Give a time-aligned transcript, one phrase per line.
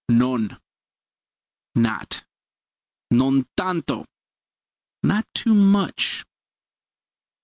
[0.09, 0.57] Non
[1.75, 2.23] not.
[3.11, 4.05] Non tanto
[5.03, 6.25] not too much.